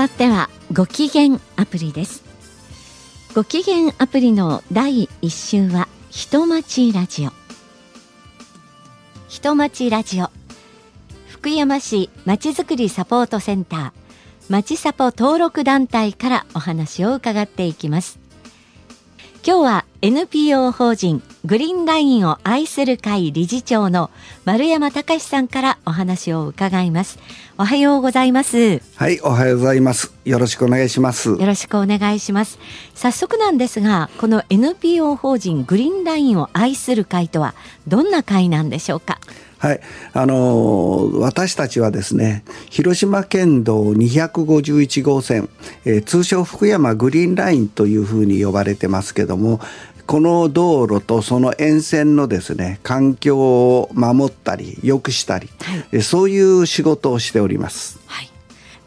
[0.00, 2.24] わってはご機嫌アプリです。
[3.34, 7.32] ご機嫌アプリの第一週は人町ラジオ。
[9.28, 10.30] 人町ラジオ。
[11.28, 13.92] 福山市まちづくりサポートセンター。
[14.48, 18.18] まちサポ登録団体からお話を伺っていきます。
[19.46, 24.10] 今日は NPO 法人グリーンラインを愛する会理事長の
[24.46, 27.18] 丸山隆さんからお話を伺います。
[27.58, 28.80] おはようございます。
[28.96, 30.14] はいおはようございます。
[30.24, 31.28] よろしくお願いします。
[31.28, 32.58] よろしくお願いします。
[32.94, 37.54] 早速なんですがこの NPO 法人グリーンラインを愛する会とは
[37.86, 39.18] どんな会なんでしょうか？
[39.58, 39.80] はい、
[40.14, 45.50] あのー、私たちはですね広島県道251号線、
[45.84, 49.60] えー、通称福山グリーンラインというふうに呼ばれてますけども
[50.10, 55.48] この道路とその沿線のですね環境を守ったり良くしたり、
[55.92, 58.00] はい、そういう仕事をしております。
[58.06, 58.30] はい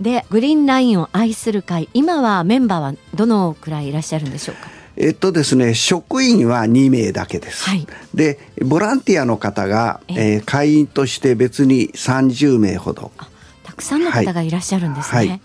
[0.00, 4.68] でグリーンラインを愛する会今はメンバーはどのくらいいらっしゃるんでしょうか？
[4.96, 7.70] えっとですね、職員は2名だけです。
[7.70, 13.12] はい、で、ボランティアの方が、えー、会員として別に30名ほど。
[13.16, 13.28] た
[13.82, 15.18] くさんの方がいらっしゃるんですね。
[15.18, 15.40] はい、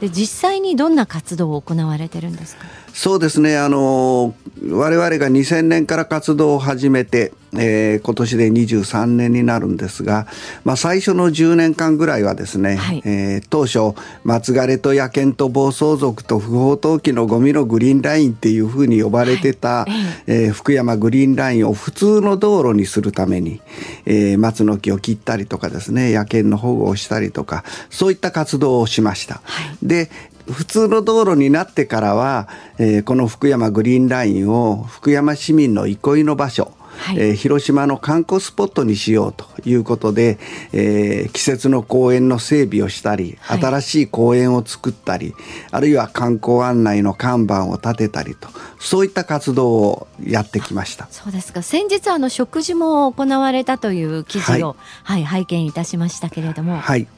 [0.00, 2.66] で実際にどんな活動を行われてるんですか？
[2.92, 3.56] そうですね。
[3.56, 4.34] あの
[4.70, 10.26] 我々が2000年から活動を始めて、えー、今年で23年になるんですが、
[10.64, 13.94] まあ、最初の10年間ぐらいはですね、はい、えー、当初
[14.24, 19.90] 松枯と野犬と暴走族と不法投棄のゴミのグリーンラインっていうふうに呼ばれてた、はい、
[20.26, 23.60] えー、福山グリーンラインを普通の道路にするために、
[24.06, 29.40] えー、松の木を切ったりとかですね野犬の保護をしたりとかそういった活動をしました。
[29.44, 30.10] はい、で
[30.50, 32.48] 普通の道路になってからは、
[32.78, 40.38] えー、この福山グリーンラインを福山市民の憩いの場所はい、えー、広島の観光スポットにしようということで、
[40.72, 45.34] えー、季節の公園の整備をしたり、はい、新しい公園を作ったり
[45.70, 48.48] あるいは観光案内の看板を立てたりと
[48.80, 51.08] そういった活動をやってきました。
[51.10, 51.62] そうですか。
[51.62, 56.78] 先日あの食事も行われたという記事を、はい、はい、拝見いたしましたけれども。
[56.78, 57.08] はい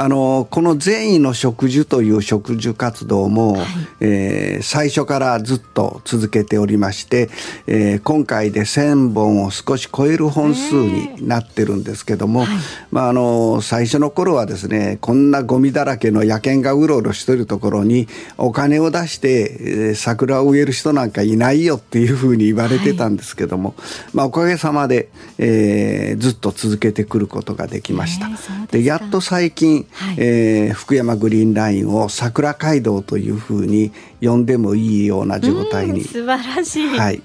[0.00, 3.66] あのこの善意の植樹という植樹活動も、はい、
[3.98, 7.28] えー、最初からずっと続けておりまして、
[7.66, 12.48] えー、今回で1,000本を少し超える本数になってるんですけども、はい、
[12.92, 28.28] まあ、あの最初の頃はですねこんなゴミだらけの野犬がうろうろしてるところにお金を出して、えー、桜を植える人なんかいないよっていうふうに言われてたんですけども、はい、まあ、おかげさまで、えー、ずっと続けてくることができました。
[28.70, 37.22] でやっと最近はい、えー、福山グリーンラインを桜街道というふうに呼んでもいいような状態に素晴らしい、はい、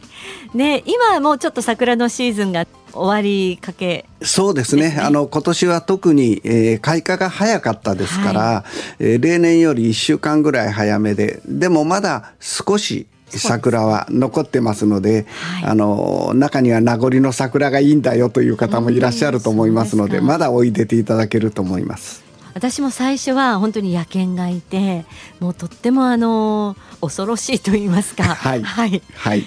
[0.53, 4.99] ね、今はもうちょっと桜のシーズンが終わりかけ、そうですね。
[5.01, 8.65] あの今年は特に、えー、開花が早かったですから、は
[8.99, 13.07] い、えー、例年より1週間ぐらい早めででもまだ少し
[13.39, 22.22] 桜は残ってますので、はい、あの中には名残の桜がいいんだよという方もいらっしゃると思いますので、まだおいでていただけると思います。
[22.53, 25.05] 私も最初は本当に野犬がいて
[25.39, 28.23] もうとってもあの恐ろしいと言いますか。
[28.23, 29.45] はい、はい、はい、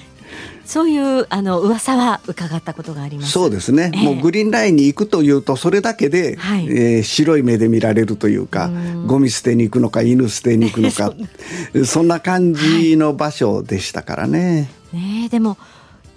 [0.64, 3.32] そういうあの噂は伺ったことがあります。
[3.32, 3.92] そうですね。
[3.94, 11.14] えー、もうグリーンラインに行くというとそれだけで、はい、えー、白い目で見られるというか、うゴミ捨てに行くのか犬捨てに行くのか
[11.86, 14.68] そんな感じの場所でしたからね。
[14.92, 15.56] はい、ねでも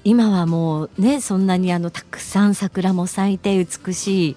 [0.04, 4.36] 今はもうねそんなにあのたくさん桜も咲いて美しい、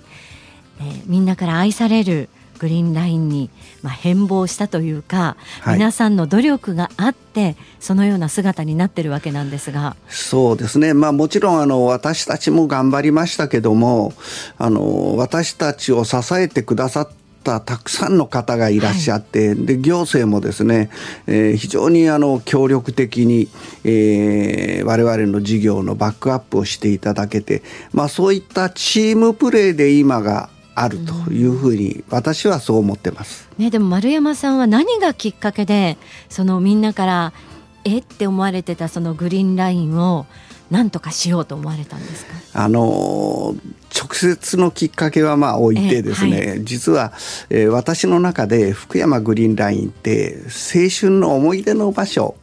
[0.80, 2.28] えー、みんなから愛される
[2.62, 3.50] グリーンラインに、
[3.82, 9.96] まあ、変貌したというか、はい、皆さんの努力があってそのような姿になってるわけなんですが。
[10.08, 14.12] そうですね、まあ、もちろんあの私たちも頑張りましたけども
[14.58, 17.08] あの私たちを支えてくださっ
[17.42, 20.90] たたくさんの方がいらっしゃって、はい、で行政もですね、
[21.26, 23.48] えー、非常にあの協力的に、
[23.82, 33.48] えー、我々の事業のバックアップをしていただけて、まあ、そういったチームプレーで今があるというふうに私はそう思ってます。
[33.58, 35.98] ね、でも丸山さんは何がきっかけで
[36.28, 37.32] そのみんなから
[37.84, 40.26] えって思われてたそのグリーンラインを
[40.70, 42.32] 何とかしようと思われたんですか？
[42.54, 43.54] あの
[43.94, 47.12] 直接のきっかけはまあ置いてですね、はい、実は、
[47.50, 52.36] えー、私の中で福山グリーンラインって青春の思い出の場所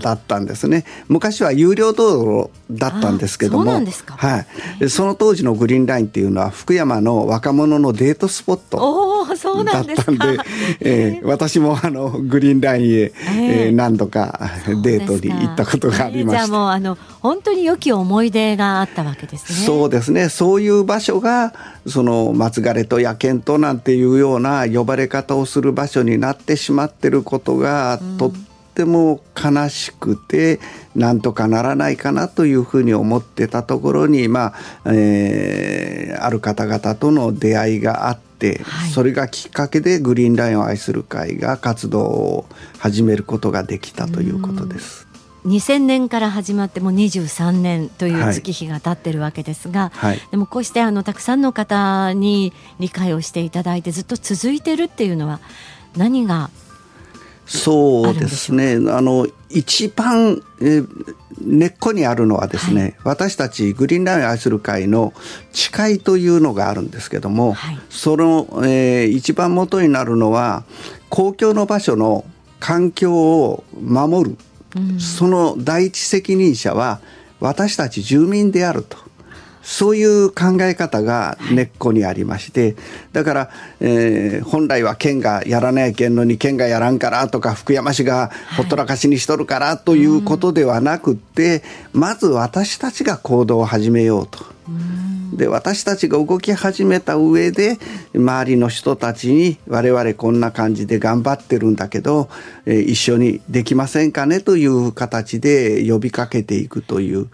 [0.00, 0.84] だったんですね。
[1.08, 4.44] 昔は有料道路だったんですけどもは
[4.80, 9.26] い、その当時のグリーンラインっていうのは福山の若者のデートスポット
[9.64, 10.38] だったんで
[10.80, 13.12] えー、私もあのグリーンラインへ、
[13.66, 14.50] えー、何度か
[14.82, 19.66] デートに行ったことがありました、えー、じゃあもうあの本当に良き思い出があったわけですね。
[19.66, 20.28] そうですね。
[20.28, 21.54] そういう場所が
[21.86, 28.45] その松枯れと野犬となんていうような呼ばれ方をする場所になってしまってることが、とって
[28.84, 30.60] も悲しくて
[30.94, 42.46] なんとかならないかなというふうに思ってたところに、まあえー、ある方々との出会いがあって、はい、それがきっかけでグリーンラインを愛する会が活動を
[42.78, 45.06] 始めることができたということです。
[45.46, 55.38] 2000年から始まっても23年という月日が経ってるわけですが、はい、でもこうしてあのたくさんの方に理解をしていただいてずっと続いてるっていうのは
[55.96, 56.50] 何が
[57.46, 58.74] そうですね。
[58.90, 60.82] あの一番、え
[61.40, 65.12] 根っこにあるのはですね、はい、私たちグリーンラインを愛する会の
[65.52, 70.64] 誓いというのがあるんですけども、はい、その、えー、一番元になるのは
[71.08, 72.24] 公共の場所の
[72.58, 74.36] 環境を守る。
[74.98, 77.00] その第一責任者は
[77.40, 79.05] 私たち住民であると。
[79.66, 82.76] そういう考え方が根っこにありまして、
[83.12, 94.38] だから、えー、本来は県がやらないけんのに県がやらんからとか福山市がほったらかしにしとるからということではなくって、まず私たちが行動を始めようと。
[95.32, 97.78] で私たちが動き始めた上で
[98.14, 102.28] 周りの人たちに我々こんな感じで頑張ってるんだけど、
[102.64, 107.28] えー、一緒にできませんかねという形で呼びかけていくという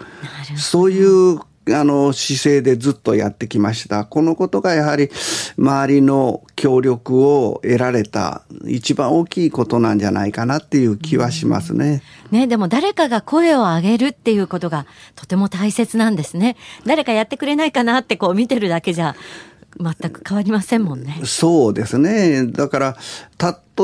[0.56, 4.04] そういうあの姿勢でずっとやってきました。
[4.04, 5.10] このことがやはり
[5.56, 12.02] 周りの協力を得られた一番大きいことなんじゃないかなっていう気はしますね。
[12.32, 16.56] ね、でも誰かが声を上げるっていうことがとても大切なんですね。
[16.84, 19.14] 誰かやってくれないかなってこう見てるだけじゃ
[19.78, 21.20] 全く変わりませんもんね。
[21.24, 22.46] そうですね。
[22.46, 22.96] だから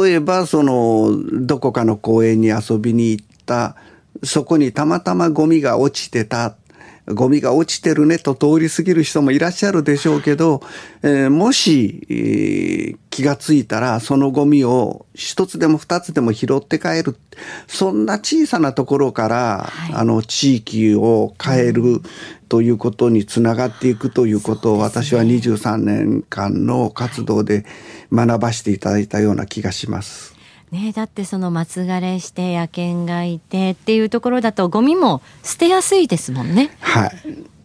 [0.03, 3.77] 例えばそのどこかの公園に遊びに行った
[4.25, 6.57] そこにたまたまゴミが落ちてた
[7.15, 10.63] ゴミが落ちてるねと通り過ぎる人もいらっしゃるでしょうけど、
[11.03, 17.17] えー、もし、えー、気がついたらそのゴミを一つでも二つでも拾って帰る。
[17.67, 22.01] そんな小さなところから、はい、あの地域を変える
[22.49, 27.65] ということにつながっていくということを私は23年間の活動で
[28.13, 30.38] 学ばせていただいたような気がします。
[30.71, 36.77] ね、だってその松枯れして野犬がいてっていうところだとゴミも捨てやすいですもんね。
[36.81, 37.13] はい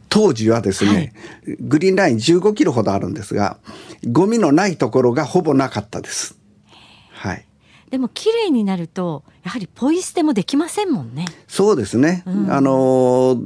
[0.10, 3.58] 当時はですね、はい、グリーンライン15キロほどあるんですが
[4.12, 6.38] ゴミのないところがほぼなかったです。
[7.14, 7.46] はい、
[7.90, 11.25] でも綺麗になるとやはりポイ捨てもできませんもんね。
[11.50, 12.24] そうですね。
[12.25, 13.38] うん、あの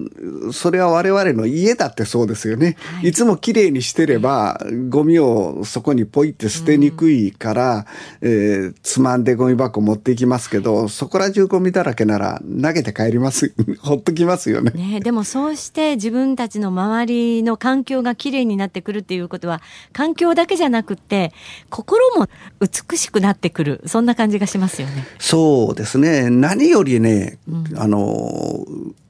[0.53, 2.77] それは我々の家だってそうですよね。
[2.99, 7.85] はい、いつもきれいにしてればゴミをそこにポイって捨てにくいから、
[8.21, 13.55] うん、えー、つまんでゴミ箱持っていきますけど、そこら中ゴミだらけなら投げて帰ります。
[13.81, 14.71] ほっときますよね。
[14.71, 21.33] ねでもそうして自分たちの周りの環境がきれいになってくるっていうことは環境だけじゃなくって
[21.71, 22.27] 心も
[22.61, 25.07] 美しくなってくるそんな感じがしますよね。
[25.17, 28.65] そうですですね、何よりね、うん、あの、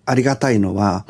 [0.05, 1.05] ありがたいのは、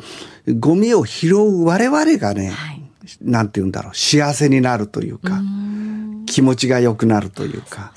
[0.58, 2.82] ゴミを拾う我々がね、はい、
[3.20, 7.92] なんて言うんだろう、幸せになるというか、う気持ちが良くなるというか。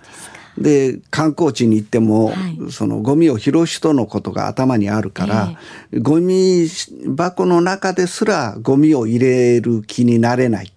[0.58, 5.54] で観光地に行っても、はい、そのゴミを拾う人のことが頭にあるから、
[5.94, 6.68] えー、ゴミ
[7.16, 10.74] 箱の中ですらゴミを入れる気になれない。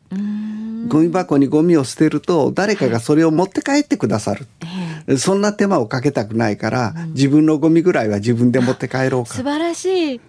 [0.86, 4.46] ゴミ箱にゴミを捨てると誰かがそれを持って帰ってくださる。
[4.60, 4.83] えー
[5.18, 9.34] そんな手間をかけたくないから、うん、自分のゴミぐらいは自分で持って帰ろうか。
[9.34, 10.20] 素晴らしい。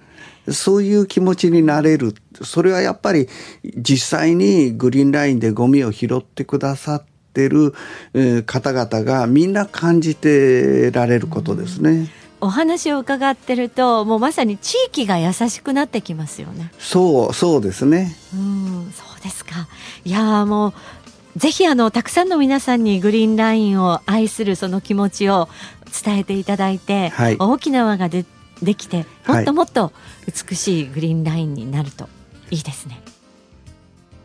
[0.52, 2.14] そういう気持ちになれる。
[2.44, 3.28] それはやっぱり
[3.78, 7.04] 実際にグリーンラインでゴミを拾ってくださっ
[7.34, 7.74] てる
[8.46, 11.90] 方々がみんな感じてられることですね。
[11.92, 12.10] うん
[12.42, 16.72] お話を伺ってるともうまさに地域が優しくなってきますよね。
[16.78, 18.16] そうそうですね。
[18.34, 19.68] うんそうですか。
[20.04, 20.74] いやもう
[21.36, 25.50] ぜひあのたくさんの皆さんにグリーンラインを愛するその気持ちを
[26.04, 28.26] 伝えていただいて、はい、大きな輪がで
[28.62, 29.92] できてもっともっと
[30.28, 32.08] 美しいグリーンラインになると
[32.52, 33.02] いいですね。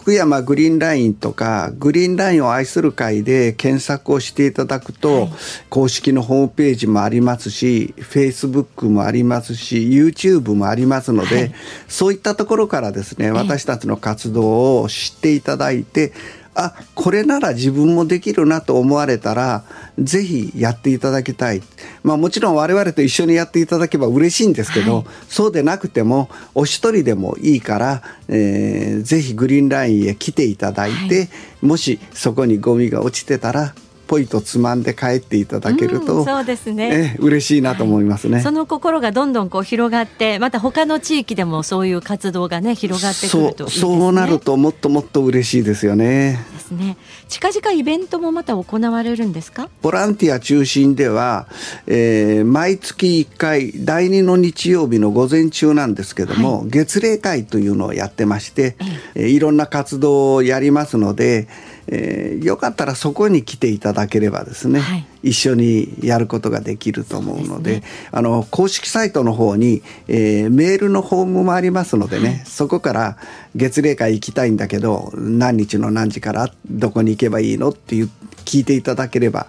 [0.00, 5.30] 福山グリーンラインとかグリーンラインを愛する会で検索をしていただくと、はい、
[5.68, 11.54] 公式のホームページもありますし Facebook もありますし YouTube もありますので、はい、
[11.86, 16.14] そういったところからですね私たちの活動を知っていただいて
[16.62, 19.64] あこれなら自分もできるなと思われたら
[19.98, 21.62] ぜひやっていただきたい、
[22.02, 31.28] まあ、もちろん我々と一緒にやっていただけば嬉しいんですけど、はい、そうでなくてもお一人でもいいから、えー、ぜひグリーンラインへ来ていただいて、はい、
[31.66, 33.74] もしそこにゴミが落ちてたら
[34.10, 46.44] ぽいとつまんで帰っていただけると、うん、そうですね、え嬉しいなと思いますね、はい、その心がどんどんこう広がってまた他の地域でもそういう活動がね広がってくると、ね、そうなるともっともっと嬉しいですよね。
[46.52, 46.96] ですね。
[47.28, 49.68] 近々イベントもまた行われるんですか？
[49.80, 51.46] ボランティア中心では、
[51.86, 58.76] えー、毎月1回第2の日曜日の午前中なんですけども、はい、月例会というのをやってまして、
[59.14, 61.46] えー、いろんな活動をやりますので
[61.86, 67.82] えー、よかったらそこに来ていただければですね、はい、一緒にやることができると思うので、ね、
[68.12, 73.16] あの公式サイトの方に、えー、メールのフォームもありますのでね、はい、そこから
[73.54, 78.10] 月例会行きたいんだけど何日の何時からどこに行けばいいのっていう
[78.44, 79.46] 聞いていただければ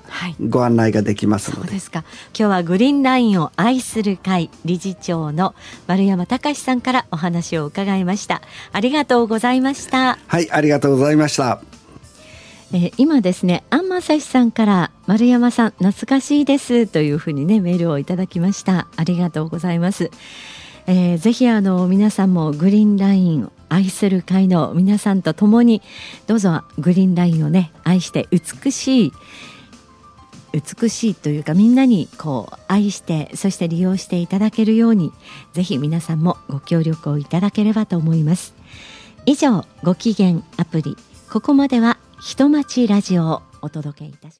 [0.47, 2.03] ご案内ができますので、はい、そうですか。
[2.37, 5.55] 今日はグリーンラインを愛する会理事長の
[5.87, 8.41] 丸山隆さんからお話を伺いました。
[8.71, 10.19] ありがとうございました。
[10.27, 11.70] はいありがとうございました
[12.73, 18.87] えー、今ですね安正ささんから丸山さん懐かしいですというふうにねメールをいただきました。
[18.95, 20.09] ありがとうございます、
[20.87, 25.81] えー、ぜひあの皆さんもグリーンラインを愛する会の皆さんと共に
[26.27, 29.13] どうぞグリーンラインをね愛して美しい
[30.53, 35.11] 美しいというかみんなにこう愛してそして利用していただけるように
[35.53, 38.53] ぜひ皆さんもご協力をいただければと思います。
[39.25, 40.97] 以上ご機嫌アプリ。
[41.29, 44.39] ここまでは人町ラジオをお届けいたします。